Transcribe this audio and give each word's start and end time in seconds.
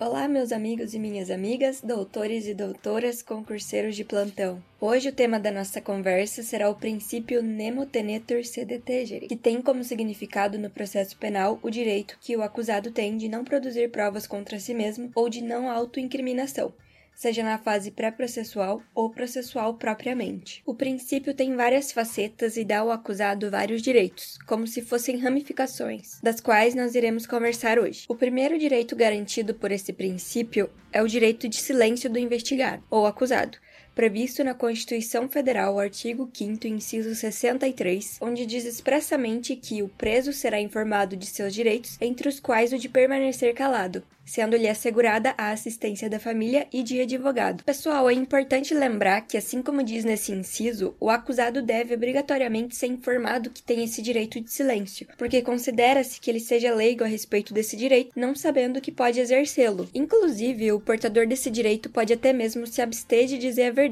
Olá, 0.00 0.28
meus 0.28 0.52
amigos 0.52 0.94
e 0.94 0.98
minhas 1.00 1.28
amigas, 1.28 1.80
doutores 1.82 2.46
e 2.46 2.54
doutoras, 2.54 3.20
concurseiros 3.20 3.96
de 3.96 4.04
plantão. 4.04 4.62
Hoje 4.80 5.08
o 5.08 5.12
tema 5.12 5.40
da 5.40 5.50
nossa 5.50 5.80
conversa 5.80 6.40
será 6.44 6.70
o 6.70 6.76
princípio 6.76 7.42
nemo 7.42 7.84
tenetur 7.84 8.44
sede 8.44 8.78
tegere, 8.78 9.26
que 9.26 9.34
tem 9.34 9.60
como 9.60 9.82
significado 9.82 10.56
no 10.56 10.70
processo 10.70 11.16
penal 11.18 11.58
o 11.64 11.68
direito 11.68 12.16
que 12.20 12.36
o 12.36 12.44
acusado 12.44 12.92
tem 12.92 13.16
de 13.16 13.28
não 13.28 13.42
produzir 13.42 13.90
provas 13.90 14.24
contra 14.24 14.60
si 14.60 14.72
mesmo 14.72 15.10
ou 15.16 15.28
de 15.28 15.42
não 15.42 15.68
autoincriminação, 15.68 16.72
seja 17.18 17.42
na 17.42 17.58
fase 17.58 17.90
pré-processual 17.90 18.80
ou 18.94 19.10
processual 19.10 19.74
propriamente. 19.74 20.62
O 20.64 20.72
princípio 20.72 21.34
tem 21.34 21.56
várias 21.56 21.90
facetas 21.90 22.56
e 22.56 22.64
dá 22.64 22.78
ao 22.78 22.92
acusado 22.92 23.50
vários 23.50 23.82
direitos, 23.82 24.38
como 24.46 24.68
se 24.68 24.82
fossem 24.82 25.18
ramificações, 25.18 26.20
das 26.22 26.40
quais 26.40 26.76
nós 26.76 26.94
iremos 26.94 27.26
conversar 27.26 27.76
hoje. 27.76 28.04
O 28.08 28.14
primeiro 28.14 28.56
direito 28.56 28.94
garantido 28.94 29.52
por 29.52 29.72
esse 29.72 29.92
princípio 29.92 30.70
é 30.92 31.02
o 31.02 31.08
direito 31.08 31.48
de 31.48 31.56
silêncio 31.56 32.08
do 32.08 32.20
investigado 32.20 32.84
ou 32.88 33.04
acusado, 33.04 33.58
previsto 33.98 34.44
na 34.44 34.54
Constituição 34.54 35.28
Federal, 35.28 35.76
artigo 35.76 36.30
5 36.32 36.68
inciso 36.68 37.16
63, 37.16 38.18
onde 38.20 38.46
diz 38.46 38.64
expressamente 38.64 39.56
que 39.56 39.82
o 39.82 39.88
preso 39.88 40.32
será 40.32 40.60
informado 40.60 41.16
de 41.16 41.26
seus 41.26 41.52
direitos, 41.52 41.98
entre 42.00 42.28
os 42.28 42.38
quais 42.38 42.72
o 42.72 42.78
de 42.78 42.88
permanecer 42.88 43.52
calado, 43.56 44.04
sendo-lhe 44.28 44.68
assegurada 44.68 45.34
a 45.36 45.50
assistência 45.50 46.08
da 46.08 46.20
família 46.20 46.66
e 46.72 46.82
de 46.82 47.00
advogado. 47.00 47.64
Pessoal, 47.64 48.08
é 48.08 48.12
importante 48.12 48.74
lembrar 48.74 49.22
que, 49.22 49.36
assim 49.36 49.62
como 49.62 49.82
diz 49.82 50.04
nesse 50.04 50.30
inciso, 50.30 50.94
o 51.00 51.08
acusado 51.10 51.62
deve 51.62 51.94
obrigatoriamente 51.94 52.76
ser 52.76 52.86
informado 52.86 53.50
que 53.50 53.62
tem 53.62 53.82
esse 53.82 54.02
direito 54.02 54.40
de 54.40 54.52
silêncio, 54.52 55.08
porque 55.16 55.42
considera-se 55.42 56.20
que 56.20 56.30
ele 56.30 56.40
seja 56.40 56.74
leigo 56.74 57.02
a 57.02 57.06
respeito 57.06 57.54
desse 57.54 57.76
direito, 57.76 58.12
não 58.14 58.34
sabendo 58.34 58.80
que 58.80 58.92
pode 58.92 59.18
exercê-lo. 59.18 59.88
Inclusive, 59.94 60.72
o 60.72 60.80
portador 60.80 61.26
desse 61.26 61.50
direito 61.50 61.88
pode 61.88 62.12
até 62.12 62.32
mesmo 62.32 62.66
se 62.66 62.82
abster 62.82 63.26
de 63.26 63.38
dizer 63.38 63.64
a 63.64 63.72
verdade, 63.72 63.87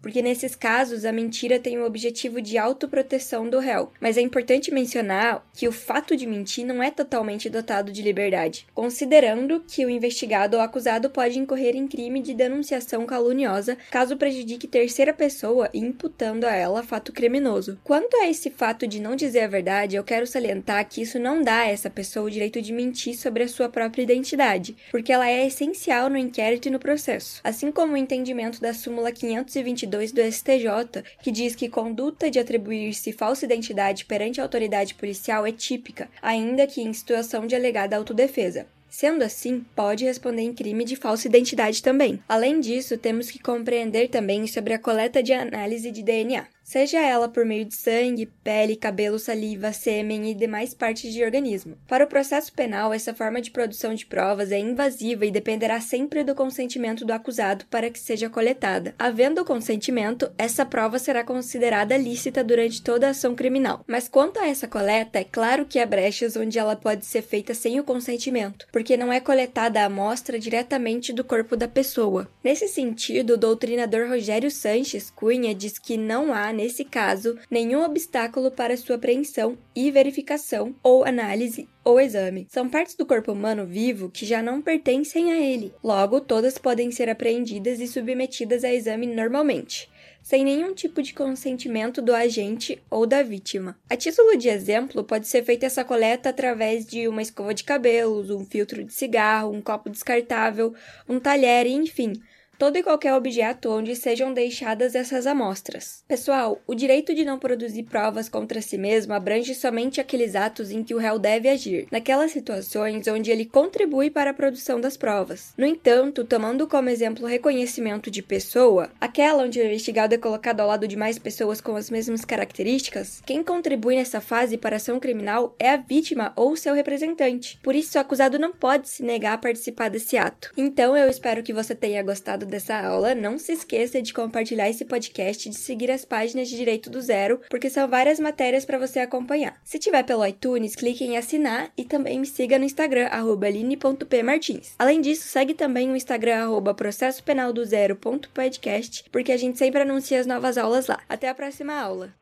porque 0.00 0.22
nesses 0.22 0.54
casos 0.54 1.04
a 1.04 1.12
mentira 1.12 1.58
tem 1.58 1.78
o 1.78 1.84
objetivo 1.84 2.40
de 2.40 2.58
autoproteção 2.58 3.48
do 3.48 3.58
réu. 3.58 3.92
Mas 4.00 4.16
é 4.16 4.20
importante 4.20 4.72
mencionar 4.72 5.44
que 5.52 5.68
o 5.68 5.72
fato 5.72 6.16
de 6.16 6.26
mentir 6.26 6.64
não 6.64 6.82
é 6.82 6.90
totalmente 6.90 7.48
dotado 7.48 7.92
de 7.92 8.02
liberdade, 8.02 8.66
considerando 8.74 9.62
que 9.66 9.84
o 9.84 9.90
investigado 9.90 10.56
ou 10.56 10.62
acusado 10.62 11.10
pode 11.10 11.38
incorrer 11.38 11.76
em 11.76 11.86
crime 11.86 12.20
de 12.20 12.34
denunciação 12.34 13.06
caluniosa 13.06 13.76
caso 13.90 14.16
prejudique 14.16 14.66
terceira 14.66 15.12
pessoa, 15.12 15.68
imputando 15.74 16.44
a 16.44 16.54
ela 16.54 16.82
fato 16.82 17.12
criminoso. 17.12 17.78
Quanto 17.84 18.16
a 18.16 18.28
esse 18.28 18.50
fato 18.50 18.86
de 18.86 19.00
não 19.00 19.14
dizer 19.14 19.40
a 19.40 19.48
verdade, 19.48 19.96
eu 19.96 20.04
quero 20.04 20.26
salientar 20.26 20.88
que 20.88 21.02
isso 21.02 21.18
não 21.18 21.42
dá 21.42 21.60
a 21.60 21.68
essa 21.68 21.90
pessoa 21.90 22.26
o 22.26 22.30
direito 22.30 22.60
de 22.60 22.72
mentir 22.72 23.16
sobre 23.16 23.42
a 23.42 23.48
sua 23.48 23.68
própria 23.68 24.02
identidade, 24.02 24.76
porque 24.90 25.12
ela 25.12 25.28
é 25.28 25.46
essencial 25.46 26.08
no 26.08 26.16
inquérito 26.16 26.68
e 26.68 26.70
no 26.70 26.78
processo. 26.78 27.40
Assim 27.44 27.70
como 27.70 27.94
o 27.94 27.96
entendimento 27.96 28.60
da 28.60 28.72
súmula 29.10 29.12
522 29.12 30.12
do 30.12 30.22
STJ, 30.22 31.02
que 31.22 31.30
diz 31.30 31.54
que 31.54 31.68
conduta 31.68 32.30
de 32.30 32.38
atribuir-se 32.38 33.12
falsa 33.12 33.44
identidade 33.44 34.04
perante 34.04 34.40
a 34.40 34.44
autoridade 34.44 34.94
policial 34.94 35.46
é 35.46 35.52
típica, 35.52 36.08
ainda 36.22 36.66
que 36.66 36.80
em 36.80 36.92
situação 36.92 37.46
de 37.46 37.54
alegada 37.54 37.96
autodefesa. 37.96 38.66
Sendo 38.88 39.22
assim, 39.22 39.64
pode 39.76 40.04
responder 40.04 40.42
em 40.42 40.52
crime 40.52 40.84
de 40.84 40.96
falsa 40.96 41.28
identidade 41.28 41.80
também. 41.80 42.20
Além 42.28 42.58
disso, 42.58 42.98
temos 42.98 43.30
que 43.30 43.38
compreender 43.38 44.08
também 44.08 44.46
sobre 44.48 44.74
a 44.74 44.78
coleta 44.78 45.22
de 45.22 45.32
análise 45.32 45.92
de 45.92 46.02
DNA 46.02 46.46
seja 46.70 47.00
ela 47.00 47.28
por 47.28 47.44
meio 47.44 47.64
de 47.64 47.74
sangue, 47.74 48.26
pele, 48.44 48.76
cabelo, 48.76 49.18
saliva, 49.18 49.72
sêmen 49.72 50.30
e 50.30 50.34
demais 50.34 50.72
partes 50.72 51.12
de 51.12 51.24
organismo. 51.24 51.76
Para 51.88 52.04
o 52.04 52.06
processo 52.06 52.52
penal, 52.52 52.92
essa 52.94 53.12
forma 53.12 53.42
de 53.42 53.50
produção 53.50 53.92
de 53.92 54.06
provas 54.06 54.52
é 54.52 54.58
invasiva 54.60 55.26
e 55.26 55.32
dependerá 55.32 55.80
sempre 55.80 56.22
do 56.22 56.32
consentimento 56.32 57.04
do 57.04 57.12
acusado 57.12 57.64
para 57.68 57.90
que 57.90 57.98
seja 57.98 58.30
coletada. 58.30 58.94
Havendo 58.96 59.40
o 59.40 59.44
consentimento, 59.44 60.30
essa 60.38 60.64
prova 60.64 61.00
será 61.00 61.24
considerada 61.24 61.96
lícita 61.96 62.44
durante 62.44 62.80
toda 62.80 63.08
a 63.08 63.10
ação 63.10 63.34
criminal. 63.34 63.84
Mas 63.84 64.08
quanto 64.08 64.38
a 64.38 64.46
essa 64.46 64.68
coleta, 64.68 65.18
é 65.18 65.24
claro 65.24 65.66
que 65.66 65.80
há 65.80 65.84
brechas 65.84 66.36
onde 66.36 66.56
ela 66.56 66.76
pode 66.76 67.04
ser 67.04 67.22
feita 67.22 67.52
sem 67.52 67.80
o 67.80 67.84
consentimento, 67.84 68.68
porque 68.70 68.96
não 68.96 69.12
é 69.12 69.18
coletada 69.18 69.80
a 69.80 69.86
amostra 69.86 70.38
diretamente 70.38 71.12
do 71.12 71.24
corpo 71.24 71.56
da 71.56 71.66
pessoa. 71.66 72.30
Nesse 72.44 72.68
sentido, 72.68 73.34
o 73.34 73.36
doutrinador 73.36 74.08
Rogério 74.08 74.52
Sanches 74.52 75.10
Cunha 75.10 75.52
diz 75.52 75.76
que 75.76 75.96
não 75.96 76.32
há 76.32 76.59
nesse 76.60 76.84
caso, 76.84 77.38
nenhum 77.50 77.82
obstáculo 77.82 78.50
para 78.50 78.76
sua 78.76 78.96
apreensão 78.96 79.56
e 79.74 79.90
verificação 79.90 80.74
ou 80.82 81.04
análise 81.04 81.66
ou 81.82 81.98
exame. 81.98 82.46
São 82.50 82.68
partes 82.68 82.94
do 82.94 83.06
corpo 83.06 83.32
humano 83.32 83.64
vivo 83.66 84.10
que 84.10 84.26
já 84.26 84.42
não 84.42 84.60
pertencem 84.60 85.32
a 85.32 85.38
ele. 85.38 85.72
Logo, 85.82 86.20
todas 86.20 86.58
podem 86.58 86.90
ser 86.90 87.08
apreendidas 87.08 87.80
e 87.80 87.86
submetidas 87.86 88.62
a 88.62 88.72
exame 88.72 89.06
normalmente 89.06 89.88
sem 90.22 90.44
nenhum 90.44 90.74
tipo 90.74 91.02
de 91.02 91.14
consentimento 91.14 92.02
do 92.02 92.14
agente 92.14 92.80
ou 92.90 93.06
da 93.06 93.22
vítima. 93.22 93.78
A 93.88 93.96
título 93.96 94.36
de 94.36 94.50
exemplo, 94.50 95.02
pode 95.02 95.26
ser 95.26 95.42
feita 95.42 95.64
essa 95.64 95.82
coleta 95.82 96.28
através 96.28 96.84
de 96.84 97.08
uma 97.08 97.22
escova 97.22 97.54
de 97.54 97.64
cabelos, 97.64 98.28
um 98.28 98.44
filtro 98.44 98.84
de 98.84 98.92
cigarro, 98.92 99.50
um 99.50 99.62
copo 99.62 99.88
descartável, 99.88 100.74
um 101.08 101.18
talher, 101.18 101.66
enfim, 101.66 102.12
todo 102.60 102.76
e 102.76 102.82
qualquer 102.82 103.14
objeto 103.14 103.70
onde 103.70 103.96
sejam 103.96 104.34
deixadas 104.34 104.94
essas 104.94 105.26
amostras. 105.26 106.04
Pessoal, 106.06 106.60
o 106.66 106.74
direito 106.74 107.14
de 107.14 107.24
não 107.24 107.38
produzir 107.38 107.84
provas 107.84 108.28
contra 108.28 108.60
si 108.60 108.76
mesmo 108.76 109.14
abrange 109.14 109.54
somente 109.54 109.98
aqueles 109.98 110.36
atos 110.36 110.70
em 110.70 110.84
que 110.84 110.94
o 110.94 110.98
réu 110.98 111.18
deve 111.18 111.48
agir, 111.48 111.88
naquelas 111.90 112.32
situações 112.32 113.08
onde 113.08 113.30
ele 113.30 113.46
contribui 113.46 114.10
para 114.10 114.32
a 114.32 114.34
produção 114.34 114.78
das 114.78 114.94
provas. 114.94 115.54
No 115.56 115.64
entanto, 115.64 116.22
tomando 116.22 116.68
como 116.68 116.90
exemplo 116.90 117.24
o 117.24 117.26
reconhecimento 117.26 118.10
de 118.10 118.20
pessoa, 118.20 118.90
aquela 119.00 119.44
onde 119.44 119.58
o 119.58 119.64
investigado 119.64 120.14
é 120.14 120.18
colocado 120.18 120.60
ao 120.60 120.68
lado 120.68 120.86
de 120.86 120.96
mais 120.96 121.18
pessoas 121.18 121.62
com 121.62 121.76
as 121.76 121.88
mesmas 121.88 122.26
características, 122.26 123.22
quem 123.24 123.42
contribui 123.42 123.96
nessa 123.96 124.20
fase 124.20 124.58
para 124.58 124.76
a 124.76 124.78
ação 124.78 125.00
criminal 125.00 125.54
é 125.58 125.70
a 125.70 125.78
vítima 125.78 126.34
ou 126.36 126.54
seu 126.58 126.74
representante. 126.74 127.58
Por 127.62 127.74
isso, 127.74 127.96
o 127.96 128.00
acusado 128.02 128.38
não 128.38 128.52
pode 128.52 128.86
se 128.86 129.02
negar 129.02 129.32
a 129.32 129.38
participar 129.38 129.88
desse 129.88 130.18
ato. 130.18 130.52
Então, 130.58 130.94
eu 130.94 131.08
espero 131.08 131.42
que 131.42 131.54
você 131.54 131.74
tenha 131.74 132.02
gostado 132.02 132.49
dessa 132.50 132.78
aula, 132.78 133.14
não 133.14 133.38
se 133.38 133.52
esqueça 133.52 134.02
de 134.02 134.12
compartilhar 134.12 134.68
esse 134.68 134.84
podcast 134.84 135.48
e 135.48 135.52
de 135.52 135.56
seguir 135.56 135.90
as 135.90 136.04
páginas 136.04 136.48
de 136.48 136.56
Direito 136.56 136.90
do 136.90 137.00
Zero, 137.00 137.40
porque 137.48 137.70
são 137.70 137.88
várias 137.88 138.20
matérias 138.20 138.64
para 138.64 138.78
você 138.78 138.98
acompanhar. 139.00 139.58
Se 139.64 139.78
tiver 139.78 140.02
pelo 140.02 140.26
iTunes, 140.26 140.76
clique 140.76 141.04
em 141.04 141.16
assinar 141.16 141.72
e 141.76 141.84
também 141.84 142.20
me 142.20 142.26
siga 142.26 142.58
no 142.58 142.66
Instagram, 142.66 143.08
aline.pmartins. 143.10 144.74
Além 144.78 145.00
disso, 145.00 145.28
segue 145.28 145.54
também 145.54 145.90
o 145.90 145.96
Instagram, 145.96 146.42
arroba 146.42 146.74
processopenaldozero.podcast, 146.74 149.04
porque 149.10 149.32
a 149.32 149.36
gente 149.36 149.58
sempre 149.58 149.80
anuncia 149.80 150.20
as 150.20 150.26
novas 150.26 150.58
aulas 150.58 150.86
lá. 150.86 151.00
Até 151.08 151.28
a 151.28 151.34
próxima 151.34 151.74
aula! 151.74 152.19